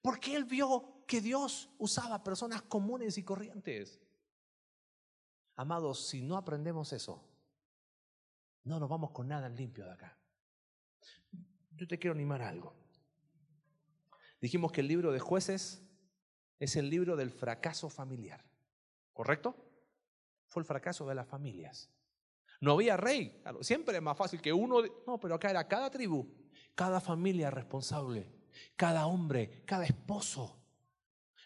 [0.00, 4.00] Porque él vio que Dios usaba personas comunes y corrientes.
[5.56, 7.22] Amados, si no aprendemos eso,
[8.64, 10.16] no nos vamos con nada limpio de acá.
[11.76, 12.74] Yo te quiero animar a algo.
[14.40, 15.82] Dijimos que el libro de jueces
[16.58, 18.44] es el libro del fracaso familiar.
[19.12, 19.54] ¿Correcto?
[20.48, 21.90] Fue el fracaso de las familias.
[22.60, 23.42] No había rey.
[23.60, 24.82] Siempre es más fácil que uno.
[25.06, 26.26] No, pero acá era cada tribu,
[26.74, 28.30] cada familia responsable,
[28.76, 30.60] cada hombre, cada esposo,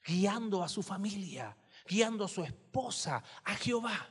[0.05, 1.57] guiando a su familia,
[1.89, 4.11] guiando a su esposa, a Jehová.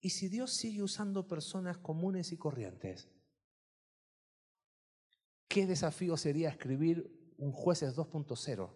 [0.00, 3.08] Y si Dios sigue usando personas comunes y corrientes,
[5.48, 8.70] qué desafío sería escribir un jueces 2.0,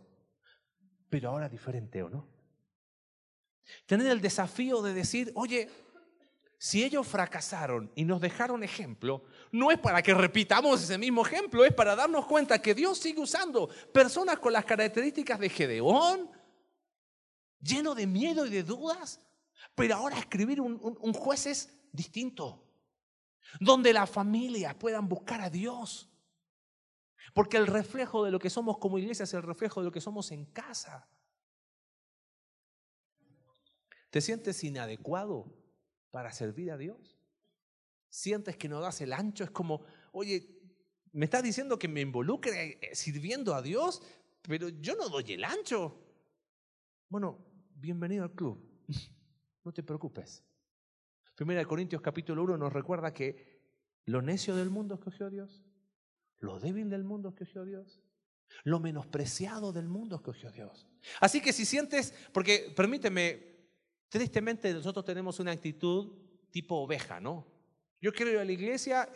[1.08, 2.28] pero ahora diferente, ¿o no?
[3.86, 5.68] Tener el desafío de decir, oye,
[6.58, 11.64] si ellos fracasaron y nos dejaron ejemplo, no es para que repitamos ese mismo ejemplo,
[11.64, 16.30] es para darnos cuenta que Dios sigue usando personas con las características de Gedeón,
[17.60, 19.20] lleno de miedo y de dudas,
[19.74, 22.62] pero ahora escribir un, un jueces distinto,
[23.58, 26.09] donde las familias puedan buscar a Dios,
[27.34, 30.00] porque el reflejo de lo que somos como iglesia es el reflejo de lo que
[30.00, 31.08] somos en casa.
[34.10, 35.54] ¿Te sientes inadecuado
[36.10, 37.18] para servir a Dios?
[38.08, 39.44] ¿Sientes que no das el ancho?
[39.44, 40.60] Es como, oye,
[41.12, 44.02] me estás diciendo que me involucre eh, sirviendo a Dios,
[44.42, 46.04] pero yo no doy el ancho.
[47.08, 47.38] Bueno,
[47.74, 48.66] bienvenido al club.
[49.62, 50.42] No te preocupes.
[51.34, 53.60] Primera de Corintios capítulo 1 nos recuerda que
[54.06, 55.62] lo necio del mundo escogió Dios,
[56.40, 58.00] lo débil del mundo escogió Dios,
[58.64, 60.88] lo menospreciado del mundo escogió Dios.
[61.20, 63.50] Así que si sientes, porque permíteme,
[64.08, 66.12] tristemente nosotros tenemos una actitud
[66.50, 67.46] tipo oveja, ¿no?
[68.00, 69.08] Yo quiero ir a la iglesia,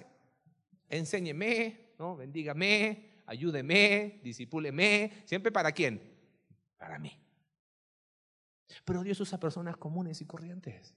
[0.88, 2.16] enséñeme, ¿no?
[2.16, 6.00] Bendígame, ayúdeme, disipúleme, siempre para quién?
[6.76, 7.18] Para mí.
[8.84, 10.94] Pero Dios usa personas comunes y corrientes.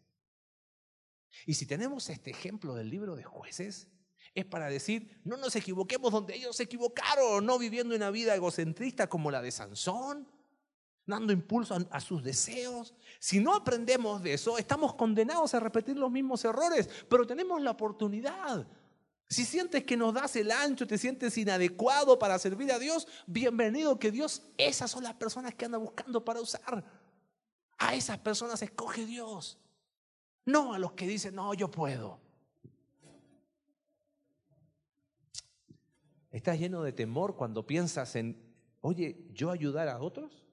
[1.46, 3.88] Y si tenemos este ejemplo del libro de jueces,
[4.34, 9.08] es para decir, no nos equivoquemos donde ellos se equivocaron, no viviendo una vida egocentrista
[9.08, 10.28] como la de Sansón,
[11.08, 12.94] dando impulso a, sus deseos.
[13.20, 17.72] Si no aprendemos de eso, estamos condenados a repetir los mismos errores, pero tenemos la
[17.72, 18.68] oportunidad.
[19.30, 24.00] Si sientes que nos das el ancho, te sientes inadecuado para servir a Dios, bienvenido
[24.00, 26.84] que Dios, esas son las personas que anda buscando para usar.
[27.78, 29.58] A esas personas escoge Dios,
[30.46, 32.27] no a los que dicen, no, yo puedo.
[36.38, 38.40] ¿Estás lleno de temor cuando piensas en,
[38.82, 40.46] oye, yo ayudar a otros?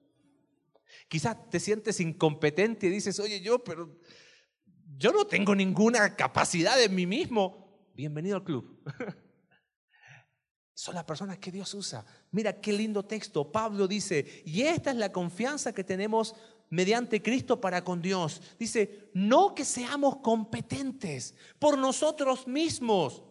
[1.07, 3.95] Quizás te sientes incompetente y dices, oye, yo, pero
[4.97, 7.87] yo no tengo ninguna capacidad en mí mismo.
[7.93, 8.81] Bienvenido al club.
[10.73, 12.03] Son las personas que Dios usa.
[12.31, 13.51] Mira qué lindo texto.
[13.51, 16.33] Pablo dice, y esta es la confianza que tenemos
[16.71, 18.41] mediante Cristo para con Dios.
[18.57, 23.21] Dice, no que seamos competentes por nosotros mismos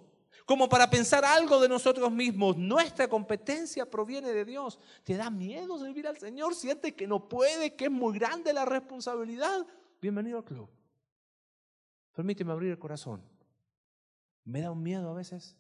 [0.45, 2.57] como para pensar algo de nosotros mismos.
[2.57, 4.79] Nuestra competencia proviene de Dios.
[5.03, 6.55] ¿Te da miedo servir al Señor?
[6.55, 9.67] ¿Sientes que no puede, que es muy grande la responsabilidad?
[10.01, 10.69] Bienvenido al club.
[12.15, 13.23] Permíteme abrir el corazón.
[14.45, 15.57] Me da un miedo a veces.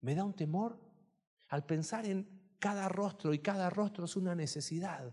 [0.00, 0.80] Me da un temor
[1.48, 5.12] al pensar en cada rostro y cada rostro es una necesidad.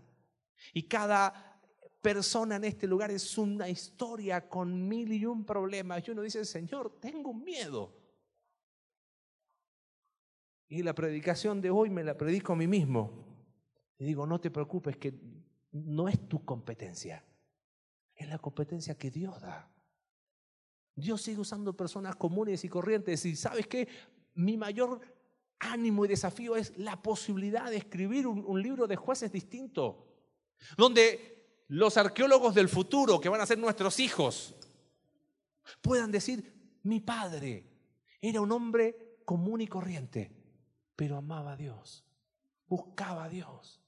[0.72, 1.60] Y cada
[2.00, 6.06] persona en este lugar es una historia con mil y un problemas.
[6.08, 8.07] Y uno dice, Señor, tengo miedo.
[10.68, 13.24] Y la predicación de hoy me la predico a mí mismo.
[13.98, 15.14] Y digo, no te preocupes, que
[15.72, 17.24] no es tu competencia,
[18.14, 19.70] es la competencia que Dios da.
[20.94, 23.24] Dios sigue usando personas comunes y corrientes.
[23.24, 23.88] Y sabes qué?
[24.34, 25.00] Mi mayor
[25.60, 30.06] ánimo y desafío es la posibilidad de escribir un, un libro de jueces distinto,
[30.76, 34.54] donde los arqueólogos del futuro, que van a ser nuestros hijos,
[35.82, 37.64] puedan decir, mi padre
[38.20, 40.37] era un hombre común y corriente,
[40.98, 42.04] pero amaba a Dios,
[42.66, 43.80] buscaba a Dios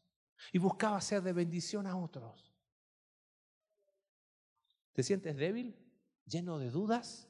[0.52, 2.54] y buscaba ser de bendición a otros.
[4.92, 5.76] ¿Te sientes débil?
[6.24, 7.28] ¿Lleno de dudas?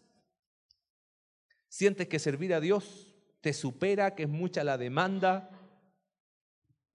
[1.66, 5.48] ¿Sientes que servir a Dios te supera, que es mucha la demanda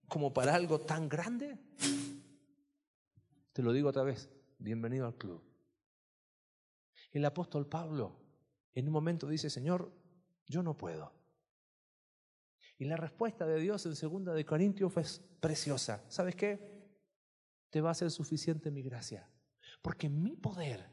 [0.07, 1.57] como para algo tan grande?
[3.51, 4.29] Te lo digo otra vez,
[4.59, 5.43] bienvenido al club.
[7.11, 8.21] El apóstol Pablo
[8.75, 9.91] en un momento dice, Señor,
[10.45, 11.14] yo no puedo.
[12.77, 15.03] Y la respuesta de Dios en segunda de Corintios fue
[15.39, 16.03] preciosa.
[16.09, 16.59] ¿Sabes qué?
[17.69, 19.29] Te va a ser suficiente mi gracia.
[19.81, 20.89] Porque mi poder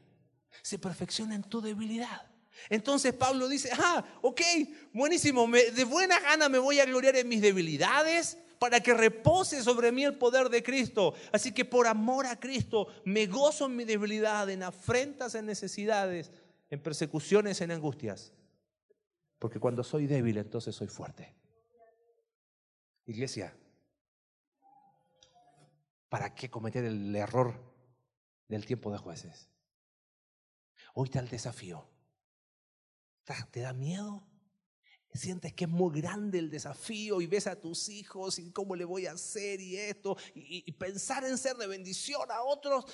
[0.61, 2.29] se perfecciona en tu debilidad.
[2.69, 4.41] Entonces Pablo dice, ah, ok,
[4.93, 9.91] buenísimo, de buena gana me voy a gloriar en mis debilidades para que repose sobre
[9.91, 11.15] mí el poder de Cristo.
[11.31, 16.31] Así que por amor a Cristo me gozo en mi debilidad, en afrentas, en necesidades,
[16.69, 18.31] en persecuciones, en angustias.
[19.39, 21.35] Porque cuando soy débil, entonces soy fuerte.
[23.05, 23.53] Iglesia,
[26.07, 27.59] ¿para qué cometer el error
[28.47, 29.49] del tiempo de jueces?
[30.93, 31.85] Hoy está el desafío.
[33.51, 34.23] ¿Te da miedo?
[35.13, 38.85] Sientes que es muy grande el desafío y ves a tus hijos y cómo le
[38.85, 42.85] voy a hacer y esto y, y pensar en ser de bendición a otros.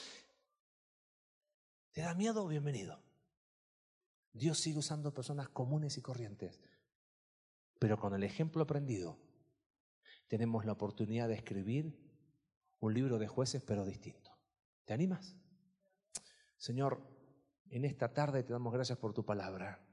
[1.91, 2.47] ¿Te da miedo?
[2.47, 3.01] Bienvenido.
[4.33, 6.59] Dios sigue usando personas comunes y corrientes,
[7.79, 9.28] pero con el ejemplo aprendido
[10.29, 11.99] tenemos la oportunidad de escribir
[12.79, 14.31] un libro de jueces, pero distinto.
[14.85, 15.35] ¿Te animas?
[16.55, 17.01] Señor,
[17.71, 19.83] en esta tarde te damos gracias por tu palabra.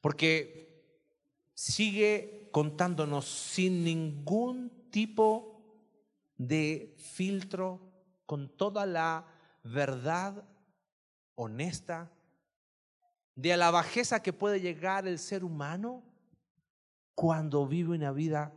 [0.00, 0.84] Porque
[1.54, 5.56] sigue contándonos sin ningún tipo
[6.36, 7.80] de filtro,
[8.26, 9.26] con toda la
[9.64, 10.44] verdad
[11.34, 12.12] honesta,
[13.34, 16.02] de la bajeza que puede llegar el ser humano
[17.14, 18.52] cuando vive una vida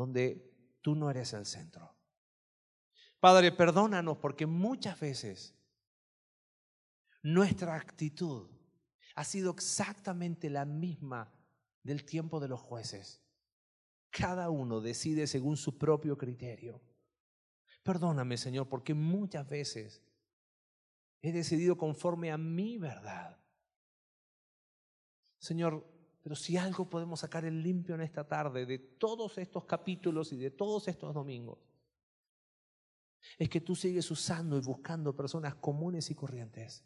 [0.00, 1.94] donde tú no eres el centro.
[3.20, 5.54] Padre, perdónanos porque muchas veces
[7.22, 8.48] nuestra actitud
[9.14, 11.30] ha sido exactamente la misma
[11.82, 13.22] del tiempo de los jueces.
[14.08, 16.80] Cada uno decide según su propio criterio.
[17.82, 20.02] Perdóname, Señor, porque muchas veces
[21.20, 23.38] he decidido conforme a mi verdad.
[25.38, 25.86] Señor,
[26.22, 30.36] pero si algo podemos sacar el limpio en esta tarde de todos estos capítulos y
[30.36, 31.58] de todos estos domingos,
[33.38, 36.84] es que tú sigues usando y buscando personas comunes y corrientes.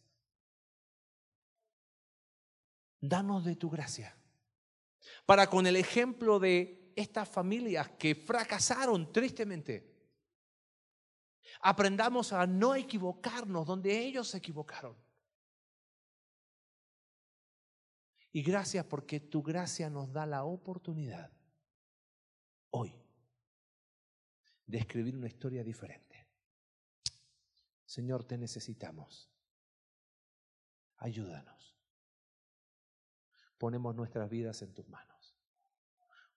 [3.00, 4.16] Danos de tu gracia.
[5.26, 9.92] Para con el ejemplo de estas familias que fracasaron tristemente,
[11.60, 15.03] aprendamos a no equivocarnos donde ellos se equivocaron.
[18.34, 21.30] Y gracias porque tu gracia nos da la oportunidad
[22.70, 22.92] hoy
[24.66, 26.26] de escribir una historia diferente.
[27.84, 29.30] Señor, te necesitamos.
[30.96, 31.76] Ayúdanos.
[33.56, 35.36] Ponemos nuestras vidas en tus manos.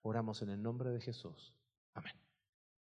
[0.02, 1.52] Oramos en el nombre de Jesús.
[1.94, 2.14] Amén.